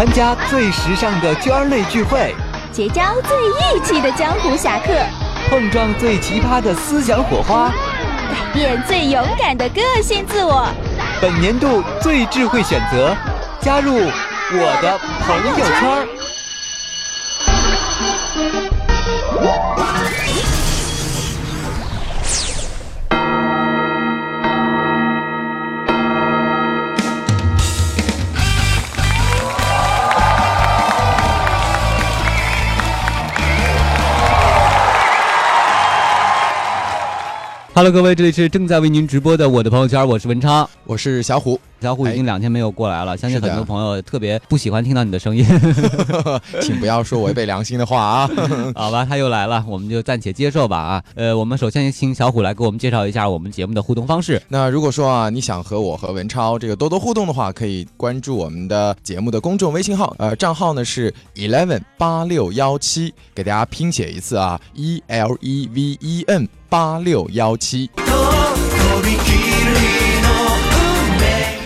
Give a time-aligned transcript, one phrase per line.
[0.00, 2.34] 参加最时尚的圈内聚会，
[2.72, 4.94] 结交最义气的江湖侠客，
[5.50, 10.66] 碰撞最奇葩的思想火花，改变最勇敢的个性自我。
[11.20, 13.14] 本年度最智慧选择，
[13.60, 16.19] 加入我的朋友圈。
[37.82, 41.58] Hello，各位，这里是正在为您直播的我的朋友圈，我是文昌，我是小虎。
[41.80, 45.44] 小虎已经两天没有过来了，相信很多朋友特别不喜欢听到你的声音，
[46.60, 48.30] 请不要说违背良心的话啊！
[48.74, 51.04] 好吧，他又来了，我们就暂且接受吧啊。
[51.14, 54.40] 呃，我们首先请小虎来给我们介绍一下我们节目的互动方式。
[54.48, 67.90] 那如果说啊，你想和我和文超这个多多互动的话，可以关注我们的节目的公众微信号，呃，账号呢是 eleven 八六幺七，给大家拼写一次啊，e l e v e n 八六幺七。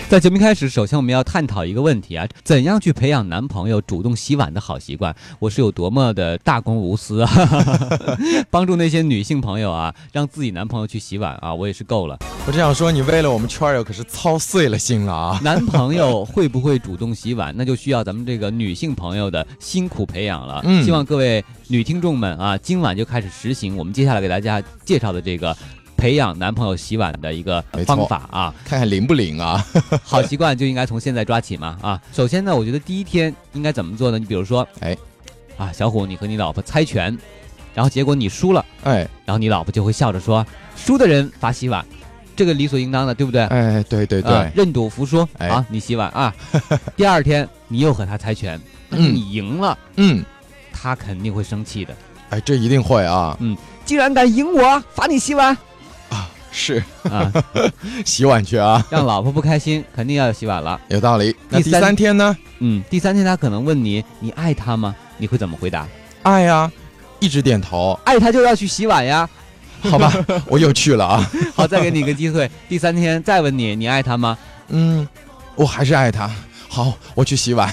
[0.07, 5.13] 在节目开始，首先我们要探讨一个问题啊，怎样去培养男朋友主动洗碗的好习惯？
[5.39, 7.29] 我是有多么的大公无私啊！
[8.51, 12.19] 帮助那些女性朋友啊，让自己男朋友去洗碗啊，我也是够了。
[12.45, 15.39] 我只想说，你为了我们圈友可是操碎了心了啊！
[15.43, 20.61] 男朋友会不会主动洗碗，那就需要咱们这个女性朋友的辛苦培养了。
[20.65, 25.57] 嗯，希望各位女听众们啊，今晚就开始实行我们接下来给大家介绍的这个。
[26.05, 29.65] 培养男朋友洗碗的一个方法啊，看看灵不灵啊？
[30.05, 31.99] 好习惯就应该从现在抓起嘛啊！
[32.13, 34.19] 首先呢，我觉得第一天应该怎么做呢？
[34.19, 34.95] 你比如说，哎，
[35.57, 37.17] 啊，小虎，你和你老婆猜拳，
[37.73, 40.45] 然后结果你输了，哎，然后你老婆就会笑着说，
[40.75, 41.83] 输的人罚洗碗，
[42.35, 43.41] 这个理所应当的，对不对？
[43.45, 46.31] 哎，对对对，认赌服输啊，你洗碗啊。
[46.95, 50.23] 第二天你又和他猜拳，你赢了，嗯，
[50.71, 51.95] 他肯定会生气的。
[52.29, 55.57] 哎，这一定会啊，嗯，既然敢赢我，罚你洗碗。
[56.57, 57.29] 是啊，
[58.05, 58.81] 洗碗去啊！
[58.89, 60.79] 让老婆不开心， 肯定要洗碗了。
[60.87, 61.35] 有道理。
[61.49, 62.35] 那第三天呢？
[62.59, 65.85] 嗯，第三天他可能问你：“你爱他吗？”你会怎么回答？
[66.23, 66.71] 爱呀，
[67.19, 67.99] 一直点头。
[68.05, 69.29] 爱他就要去洗碗呀。
[69.83, 70.11] 好吧，
[70.47, 71.29] 我又去了啊。
[71.53, 72.49] 好，再给你一个机会。
[72.69, 74.37] 第三天再问你：“你爱他吗？”
[74.69, 75.05] 嗯，
[75.55, 76.31] 我还是爱他。
[76.69, 77.71] 好，我去洗碗。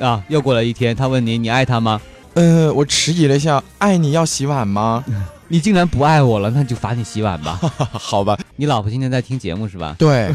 [0.00, 2.00] 啊，又过了一天，他问你：“你爱他吗？”
[2.34, 3.62] 呃，我迟疑了一下。
[3.78, 5.04] 爱你要洗碗吗？
[5.48, 7.58] 你竟然不爱我了，那就罚你洗碗吧。
[7.92, 9.96] 好吧，你老婆今天在听节目是吧？
[9.98, 10.32] 对，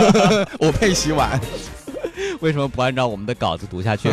[0.58, 1.38] 我配洗碗。
[2.40, 4.08] 为什么不按照我们的稿子读下去？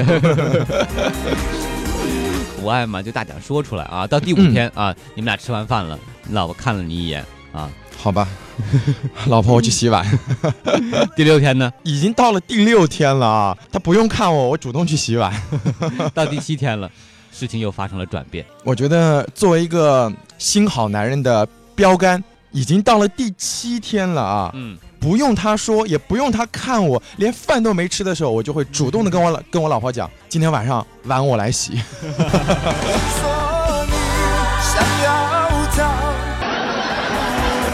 [2.60, 4.06] 不爱嘛，就大胆说出来啊！
[4.06, 7.70] 到第五天啊，你们俩吃完饭了，你老婆看了你一眼啊。
[7.98, 8.28] 好吧，
[9.28, 10.06] 老婆，我去洗碗。
[11.16, 11.72] 第六天呢？
[11.84, 15.34] 已经到了第六天了啊，他不用看我，我主动去洗碗。
[16.14, 16.92] 到第七天了。
[17.42, 18.46] 事情又发生了转变。
[18.64, 21.44] 我觉得作为一个新好男人的
[21.74, 24.52] 标杆，已经到了第七天了啊！
[24.54, 31.82] 嗯，不用他说，也不用他看我，连饭都没吃的时候，我就会主动的跟我老 跟我老婆讲，今天晚上碗我来洗。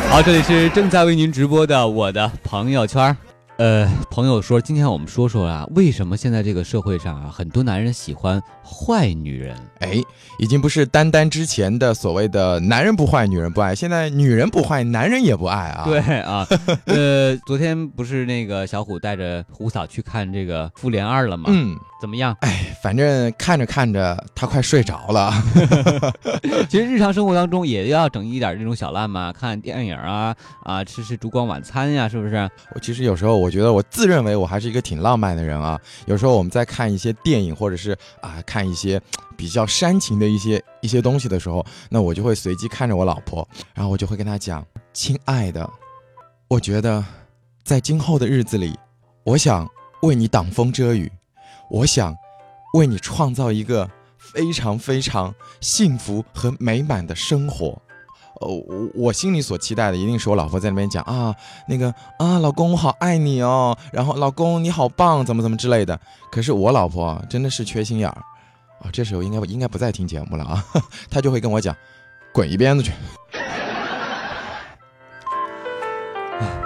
[0.09, 3.17] 好，这里是正在为您直播的我的朋友圈。
[3.57, 9.57] 呃，朋友说，今天我们说说啊，为什么现在这个社会上啊，很多男人喜欢坏女人？
[9.79, 9.99] 哎，
[10.37, 15.85] 已经不是单单之前的所谓的男人不坏，女人不爱，现在女人不坏，男人也不爱啊。
[15.85, 16.47] 对啊，
[16.85, 21.45] 呃，昨天不是那个小虎带着胡嫂去看这个《复联二》了吗？
[21.51, 21.75] 嗯。
[21.99, 22.37] 怎么样？
[22.41, 25.33] 哎，反正看着看着，他快睡着了。
[26.69, 32.47] 其实日常生活当中也要整一点这种小烂嘛，看电影啊啊，吃吃烛光晚餐呀，是不是？
[32.75, 35.79] 我其实有时候我我觉得我自认为我还是一个挺浪漫的人啊。
[36.05, 39.01] 有时候我们在看一些电影，或者是啊看一些
[39.37, 45.69] 比较煽情的一些一些东西的时候，那我就会随机看着我老婆，然后我就会跟她讲：“亲爱的，
[46.49, 47.01] 我觉得
[47.63, 48.77] 在今后的日子里，
[49.23, 49.65] 我想
[50.01, 51.09] 为你挡风遮雨。”
[51.71, 52.13] 我想
[52.73, 57.81] 为你创造一个非常非常幸福和美满的生活。
[58.41, 61.35] 呃，我我心里所期待的一定是我老婆在那边讲啊，
[61.67, 65.99] 那个啊，老公我好爱你哦，然后老公你好棒，怎么怎么之类的。
[66.31, 68.23] 可是我老婆真的是缺心眼儿
[68.81, 70.63] 啊，这时候应该应该不再听节目了啊，
[71.09, 71.75] 她就会跟我讲，
[72.33, 72.91] 滚一边子去。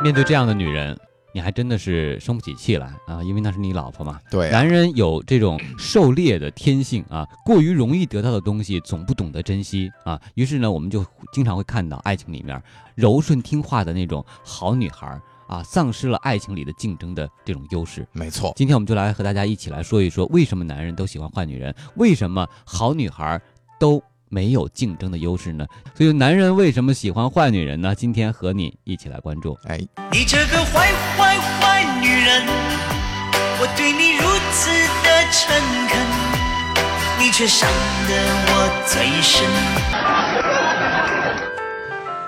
[0.03, 0.99] 面对这样的女人。
[1.33, 4.19] 你还真的是生不起气来啊，因为那是你老婆嘛。
[4.29, 10.19] 对，男人有这种狩猎的天性啊，过于容易得到的东西总不懂得珍惜啊。
[10.35, 12.61] 于是呢，我们就经常会看到爱情里面
[12.95, 18.07] 柔顺听话的那种好女孩啊，丧失了爱情里的竞争的这种优势。
[18.13, 21.73] 没错，今天我们就来和大家一起来说一说，为什么男人都喜欢坏女人？
[21.95, 23.41] 为什么好女孩
[23.79, 24.01] 都
[24.31, 25.67] 没有竞争的优势呢？
[25.93, 27.93] 所以男人为什么喜欢坏女人呢？
[27.93, 29.57] 今天和你一起来关注。
[29.65, 29.77] 哎，
[30.09, 32.47] 你这个坏坏坏女人，
[33.59, 34.23] 我对你如
[34.53, 34.71] 此
[35.03, 35.53] 的诚
[35.89, 35.99] 恳，
[37.19, 37.69] 你却伤
[38.07, 38.15] 得
[38.47, 39.45] 我最深。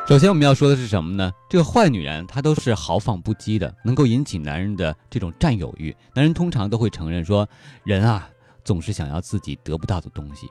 [0.05, 1.31] 首先我们要说的是什么呢？
[1.49, 5.95] 这个坏女人她都是豪放不羁的，能够引起男人的这种占有欲。
[6.13, 7.47] 男人通常都会承认说，
[7.85, 8.27] 人啊
[8.65, 10.49] 总是想要自己得不到的东西，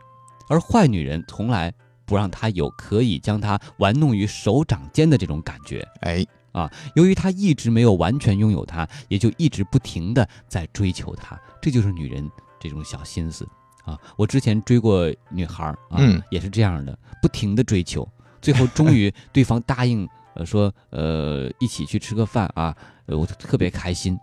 [0.52, 1.72] 而坏女人从来
[2.04, 5.82] 不让他有可以将他玩弄于手掌间的这种感觉。
[6.02, 6.22] 哎，
[6.52, 13.48] 啊由于他一直没有完全拥有她，也就一直不停的在追求她，这就是女人这种小心思
[13.86, 13.98] 啊。
[14.14, 18.06] 我之前追过女孩儿啊，嗯也是这样的，不停的追求，
[18.42, 22.76] 最后终于 对方答应，呃说呃一起去吃个饭啊，
[23.06, 24.18] 呃我特别开心，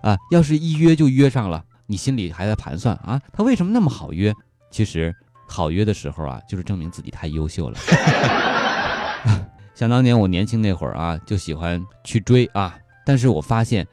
[0.00, 4.32] 啊，要是一约就约上了，你心里还在盘算啊，他为什么那么好约？
[4.70, 5.12] 其实
[5.46, 7.78] 好约的时候啊，就是证明自己太优秀了。
[9.74, 13.86] 想当年我年轻那会儿啊，就喜欢去追啊，但是我发现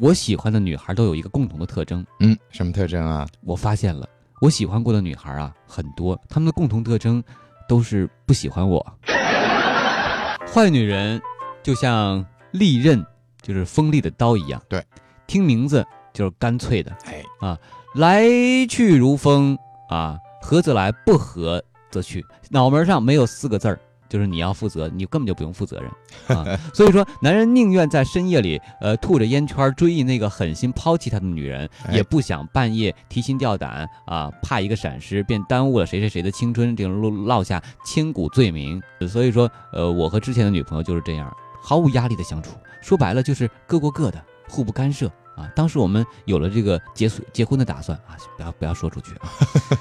[0.00, 3.26] 我喜欢的女孩都有一个共同的特征，嗯，什么特征啊？
[3.42, 4.08] 我发现了，
[4.40, 7.22] 我喜欢过的女孩啊很多，她们的共同特征
[7.68, 8.84] 都是不喜欢我。
[10.52, 11.20] 坏女人
[11.62, 13.04] 就像利刃，
[13.42, 14.82] 就是锋利的刀一样，对，
[15.26, 17.58] 听名字就是干脆的，哎啊，
[17.94, 18.24] 来
[18.70, 19.58] 去如风
[19.90, 21.60] 啊，合则来，不合
[21.90, 22.24] 则去。
[22.50, 25.90] 脑门上没有四个字儿，就是你要负责，你根本就不用负责任
[26.38, 26.56] 啊。
[26.72, 38.80] 所以说，男人宁愿在深夜里，呃，吐着烟圈追忆那个狠心抛弃他的女人，哎也不想半夜提心吊胆啊，怕一个闪失便耽误了谁谁谁的青春，这种落落下千古罪名。
[39.08, 45.10] 所以说，呃，我和之前的女朋友就是这样，毫无压力的相处，说白了就是各过各的，互不干涉。
[45.36, 49.28] 啊，当时我们有了这个结束结婚的打算啊，不要不要说出去啊。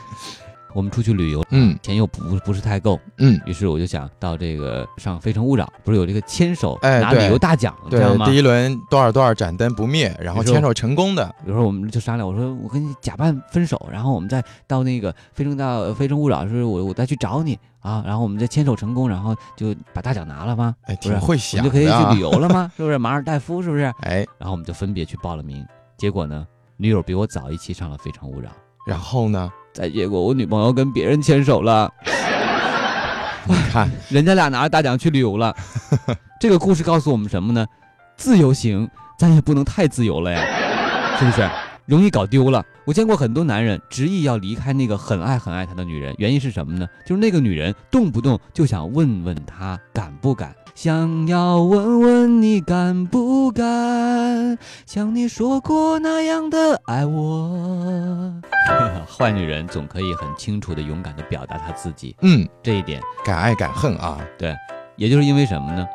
[0.76, 8.26] 我们出去旅游，嗯钱又不不是太够，嗯，于是我就想到这个上《非诚勿扰》，不是有这个牵手拿旅游大奖，知对道，吗？
[8.26, 20.76] 第一轮多少多少盏灯不灭，然后牵手成功的，比如说我们就商量，我说我跟你假扮分手，然后我们再到那个非诚到非诚勿扰，是我我再去找你啊，然后我们再牵手成功，然后就把大奖拿了吗？
[20.88, 22.70] 哎，不会我想们就可以去旅游了吗？
[22.76, 22.98] 是不是？
[22.98, 23.84] 马尔代夫是不是？
[24.02, 25.66] 哎，然后我们就分别去报了名，
[25.98, 26.46] 结果呢，
[26.76, 28.50] 女友比我早一期上了《非诚勿扰》。
[28.86, 29.50] 然后呢？
[29.76, 31.92] 再结果我女朋友跟别人牵手了，
[33.46, 35.54] 你看， 人家俩拿着大奖去旅游了。
[36.40, 37.68] 这个故事告诉我们什么呢？
[38.16, 38.90] 自由行
[39.20, 41.46] 咱也不能太自由了呀，是不是？
[41.86, 42.64] 容易搞丢了。
[42.86, 46.88] 我见过很多男人执意要离开那个很爱很爱他的女人，原因是什么呢？
[47.06, 58.42] 就是那个女人动不动就想问问他敢不敢，想要问问你敢不敢，像你说过那样的爱我。
[59.08, 63.02] 坏女人总可以很清楚的、勇敢的表达她自己，嗯，这一点。
[63.24, 64.54] 敢爱敢恨啊，对。
[64.98, 65.88] 也就是因为什么呢？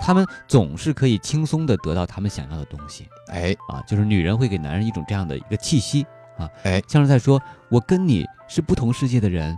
[0.00, 3.06] 他们总是可以轻松的得到他们想要的东西。
[3.28, 6.04] 哎，啊，就是女人会给男人一种这样的一个气息。
[6.36, 6.82] 啊，哎。
[6.88, 7.40] 像是在说
[7.70, 9.56] 我跟你是不同世界的人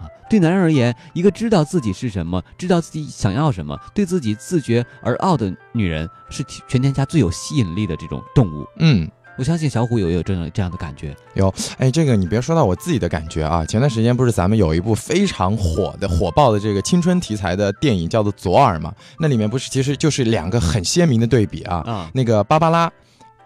[0.00, 0.08] 啊。
[0.28, 8.66] 对男人而言，一个知道自己是什么，知道自己想要什么，对自己自觉而傲的女人，是全天下最有吸引力的这种动物。
[8.78, 9.10] 嗯。
[9.38, 11.16] 我相信小虎有有这样这样的感觉。
[11.32, 13.64] 有哎，这个你别说到我自己的感觉啊！
[13.64, 18.92] 前段时间不是咱们有一部非常火的、火爆的这个青春题材的电影，叫做《左耳》嘛？
[19.18, 21.76] 那里面不是其实就是两个很鲜明的对比啊。
[21.86, 22.92] 啊，那个芭芭拉，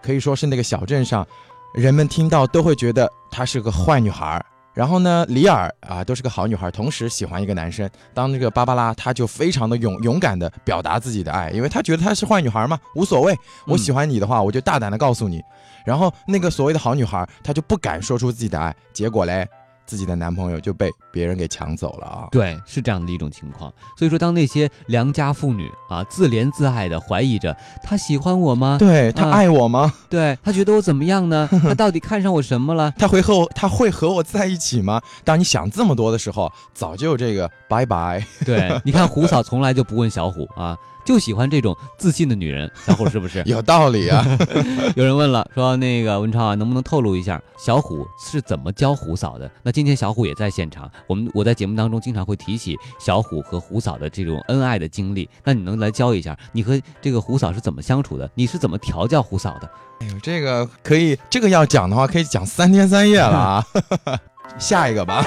[0.01, 1.25] 可以说是那个小镇上
[1.73, 4.45] 人们听到都会觉得她是个坏女孩儿。
[4.75, 7.89] 然后呢，里尔啊都是个好女孩，同时喜欢一个男生。
[8.13, 13.33] 当那个芭芭拉，她就非常的勇勇敢的表达自己的爱，因为她觉得她是坏女孩嘛，无所谓，
[13.65, 15.41] 我喜欢你的话，我就大胆的告诉你。
[15.85, 19.47] 然后那个所谓的好女孩，她就不敢说出自己的爱，结果嘞，
[19.85, 22.27] 自己的男朋友就被别人给抢走了啊。
[22.31, 23.71] 对，是这样的一种情况。
[23.97, 28.77] 所以说，当那些良家妇女啊自怜自爱的怀疑着他喜欢我吗？
[28.79, 29.93] 对她啊爱我吗？
[30.09, 31.47] 对他觉得我怎么样呢？
[31.63, 32.91] 他到底看上我什么了？
[32.97, 35.01] 他会和我，他会和我在一起吗？
[35.23, 38.25] 当你想这么多的时候，早就这个拜拜。
[38.45, 42.69] 对，你看胡嫂从来就不问小虎啊，就喜欢这种自信的女人。
[42.85, 43.43] 小虎是不是？
[43.47, 44.25] 有道理啊。
[44.97, 49.49] 有人问了，说那个文超啊，能不能透露一下小虎是怎么教虎嫂的？
[49.63, 55.29] 那今天小虎也在现场，我们我在节目当中经常会提起小虎和虎嫂的这种恩爱的经历。
[55.43, 58.29] 那你能来教一下，你和这个虎嫂是怎么相处的？
[58.33, 59.69] 你是怎么调教虎嫂的？
[60.01, 63.65] 哎呦，这个可以，这个要讲的话可以讲三天三夜了啊。
[64.57, 65.25] 下一个吧，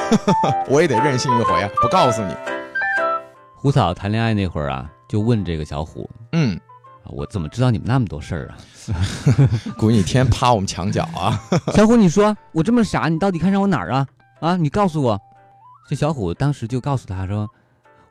[0.68, 2.34] 我也得任性一回啊，不告诉你。
[3.54, 6.58] 虎嫂谈恋爱那会儿啊，就问这个小虎嗯，
[7.06, 8.56] 我怎么知道你们那么多事儿啊？
[9.78, 11.40] 估计你天天趴我们墙角啊。
[11.74, 14.06] 小虎，你说我这么傻，你到底看上我哪儿啊？
[14.40, 15.18] 啊，你告诉我。
[15.88, 17.48] 这小虎当时就告诉他说：“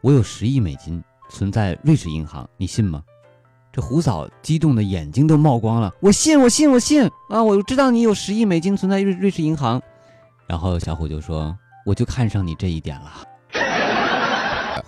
[0.01, 3.04] 我有十亿美金存在瑞士银行，你信吗？”
[3.72, 7.44] 这胡嫂激动的眼睛都冒光了，我信，我信，我信啊！
[7.44, 9.80] 我知道你有十亿美金存在瑞瑞士银行。
[10.48, 13.12] 然后小虎就说：“我就看上你这一点了。”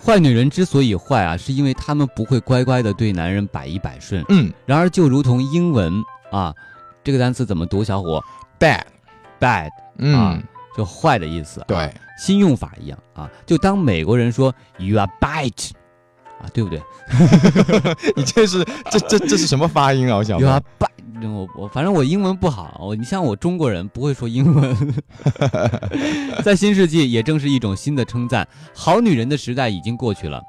[0.04, 4.24] 坏女人之所以坏啊，是因为她们不会乖乖的对男人百依百顺。
[4.28, 5.92] 嗯然而，就如同英文
[6.30, 6.54] 啊，
[7.02, 7.82] 这个单词怎么读？
[7.82, 8.22] 小伙
[8.58, 10.42] ，bad，，bad 嗯，啊
[10.76, 11.64] 就坏的意思、啊。
[11.66, 15.70] 对，新用法一样啊，就当美国人说 you are bad
[16.40, 16.80] 啊，对不对
[18.16, 20.16] 你这是这这这是什么发音啊？
[20.16, 20.62] 我想？you are。
[20.78, 20.88] bad，
[21.28, 24.76] 我我反正我英文不好，我你像我中国人不会说英文，
[26.44, 30.40] 在新世纪也正是一种新的称赞，好女人的时代已经过去了，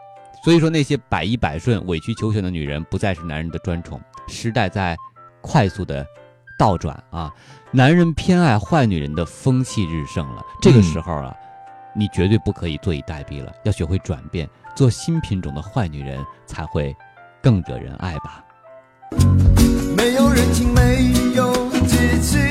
[0.43, 4.95] 所以说那些百依百顺、委曲求全的女人不再是男人的专宠，时代在
[5.41, 6.05] 快速的
[6.59, 7.33] 倒转啊，
[7.71, 11.35] 男人偏爱坏女人的风气日盛了，这个时候啊，
[11.95, 16.95] 你绝对不可以坐以待毙了，要学会转变，做新品种的坏女人才会
[17.41, 18.43] 更惹人爱吧。
[20.01, 21.53] 没有人情，没有
[21.87, 22.41] 激情，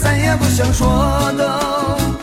[0.00, 2.15] 谁也不想说的。